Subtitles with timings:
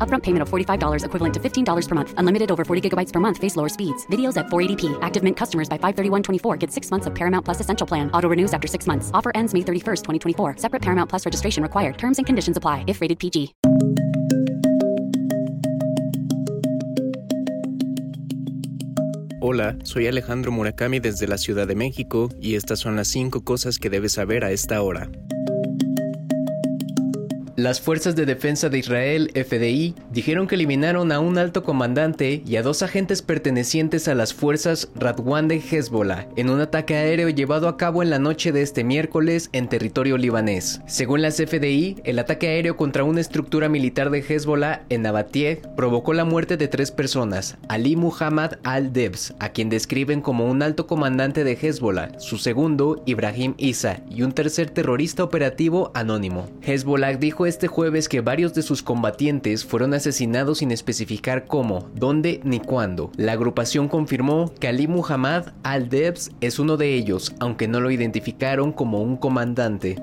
[0.00, 2.14] Upfront payment of $45 equivalent to $15 per month.
[2.16, 3.38] Unlimited over 40 gigabytes per month.
[3.38, 4.06] Face lower speeds.
[4.06, 4.98] Videos at 480p.
[5.02, 8.10] Active Mint customers by 531.24 get six months of Paramount Plus Essential Plan.
[8.12, 9.10] Auto renews after six months.
[9.12, 10.56] Offer ends May 31st, 2024.
[10.56, 11.98] Separate Paramount Plus registration required.
[11.98, 13.54] Terms and conditions apply if rated PG.
[19.42, 23.78] Hola, soy Alejandro Murakami desde la Ciudad de México y estas son las 5 cosas
[23.78, 25.08] que debes saber a esta hora.
[27.60, 32.56] Las Fuerzas de Defensa de Israel, FDI, dijeron que eliminaron a un alto comandante y
[32.56, 37.68] a dos agentes pertenecientes a las fuerzas Radwan de Hezbollah en un ataque aéreo llevado
[37.68, 40.80] a cabo en la noche de este miércoles en territorio libanés.
[40.86, 46.14] Según las FDI, el ataque aéreo contra una estructura militar de Hezbollah en Nabatie provocó
[46.14, 51.44] la muerte de tres personas, Ali Muhammad al-Debs, a quien describen como un alto comandante
[51.44, 56.48] de Hezbollah, su segundo, Ibrahim Isa, y un tercer terrorista operativo anónimo.
[56.62, 62.40] Hezbollah dijo este jueves que varios de sus combatientes fueron asesinados sin especificar cómo, dónde
[62.44, 63.10] ni cuándo.
[63.16, 68.72] La agrupación confirmó que Ali Muhammad al-Debs es uno de ellos, aunque no lo identificaron
[68.72, 69.96] como un comandante.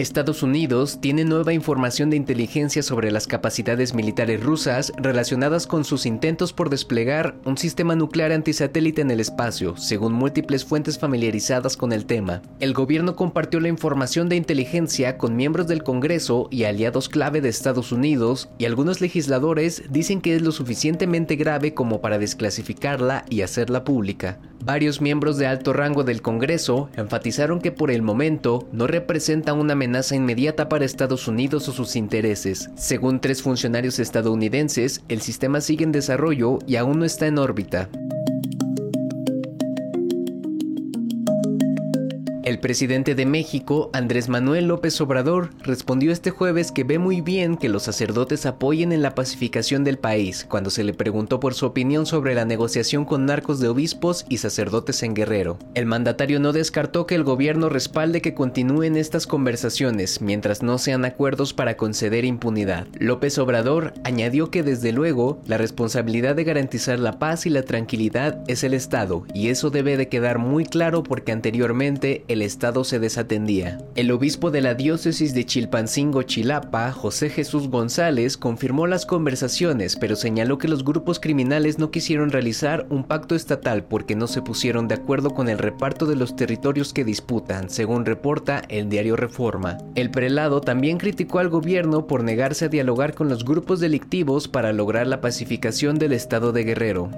[0.00, 6.06] Estados Unidos tiene nueva información de inteligencia sobre las capacidades militares rusas relacionadas con sus
[6.06, 11.92] intentos por desplegar un sistema nuclear antisatélite en el espacio, según múltiples fuentes familiarizadas con
[11.92, 12.40] el tema.
[12.60, 17.50] El gobierno compartió la información de inteligencia con miembros del Congreso y aliados clave de
[17.50, 23.42] Estados Unidos, y algunos legisladores dicen que es lo suficientemente grave como para desclasificarla y
[23.42, 24.38] hacerla pública.
[24.64, 29.72] Varios miembros de alto rango del Congreso enfatizaron que por el momento no representa una
[29.72, 32.70] amenaza inmediata para Estados Unidos o sus intereses.
[32.76, 37.88] Según tres funcionarios estadounidenses, el sistema sigue en desarrollo y aún no está en órbita.
[42.42, 47.58] El presidente de México, Andrés Manuel López Obrador, respondió este jueves que ve muy bien
[47.58, 51.66] que los sacerdotes apoyen en la pacificación del país cuando se le preguntó por su
[51.66, 55.58] opinión sobre la negociación con narcos de obispos y sacerdotes en Guerrero.
[55.74, 61.04] El mandatario no descartó que el gobierno respalde que continúen estas conversaciones mientras no sean
[61.04, 62.86] acuerdos para conceder impunidad.
[62.98, 68.42] López Obrador añadió que desde luego la responsabilidad de garantizar la paz y la tranquilidad
[68.48, 72.98] es el Estado y eso debe de quedar muy claro porque anteriormente el Estado se
[72.98, 73.78] desatendía.
[73.94, 80.16] El obispo de la diócesis de Chilpancingo, Chilapa, José Jesús González, confirmó las conversaciones, pero
[80.16, 84.88] señaló que los grupos criminales no quisieron realizar un pacto estatal porque no se pusieron
[84.88, 89.78] de acuerdo con el reparto de los territorios que disputan, según reporta el diario Reforma.
[89.94, 94.72] El prelado también criticó al gobierno por negarse a dialogar con los grupos delictivos para
[94.72, 97.10] lograr la pacificación del estado de Guerrero.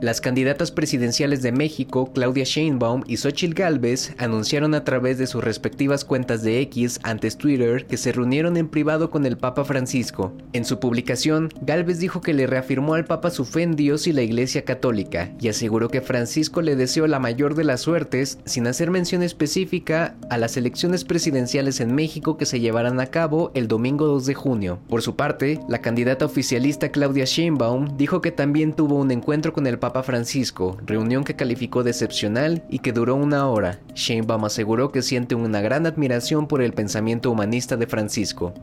[0.00, 5.44] Las candidatas presidenciales de México, Claudia Sheinbaum y Xochitl Gálvez, anunciaron a través de sus
[5.44, 10.32] respectivas cuentas de X antes Twitter que se reunieron en privado con el Papa Francisco.
[10.54, 14.14] En su publicación, Gálvez dijo que le reafirmó al Papa su fe en Dios y
[14.14, 18.66] la Iglesia Católica y aseguró que Francisco le deseó la mayor de las suertes sin
[18.68, 23.68] hacer mención específica a las elecciones presidenciales en México que se llevarán a cabo el
[23.68, 24.78] domingo 2 de junio.
[24.88, 29.66] Por su parte, la candidata oficialista Claudia Sheinbaum dijo que también tuvo un encuentro con
[29.66, 33.80] el Papa Papa Francisco, reunión que calificó de excepcional y que duró una hora.
[33.92, 38.54] Sheinbaum aseguró que siente una gran admiración por el pensamiento humanista de Francisco.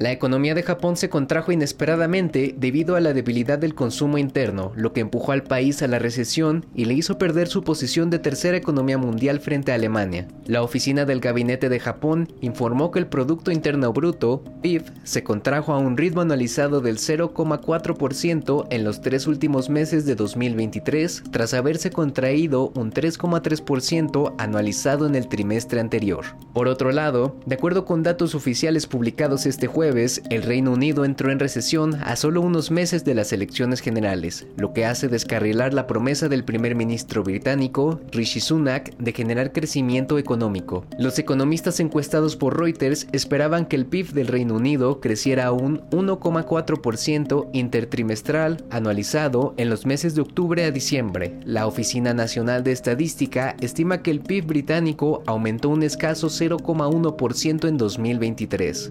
[0.00, 4.94] La economía de Japón se contrajo inesperadamente debido a la debilidad del consumo interno, lo
[4.94, 8.56] que empujó al país a la recesión y le hizo perder su posición de tercera
[8.56, 10.26] economía mundial frente a Alemania.
[10.46, 15.74] La oficina del gabinete de Japón informó que el Producto Interno Bruto, PIB, se contrajo
[15.74, 21.90] a un ritmo anualizado del 0,4% en los tres últimos meses de 2023, tras haberse
[21.90, 26.24] contraído un 3,3% anualizado en el trimestre anterior.
[26.54, 31.32] Por otro lado, de acuerdo con datos oficiales publicados este jueves, el Reino Unido entró
[31.32, 35.88] en recesión a solo unos meses de las elecciones generales, lo que hace descarrilar la
[35.88, 40.84] promesa del primer ministro británico, Rishi Sunak, de generar crecimiento económico.
[40.96, 45.80] Los economistas encuestados por Reuters esperaban que el PIB del Reino Unido creciera a un
[45.90, 51.40] 1,4% intertrimestral anualizado en los meses de octubre a diciembre.
[51.44, 57.76] La Oficina Nacional de Estadística estima que el PIB británico aumentó un escaso 0,1% en
[57.76, 58.90] 2023.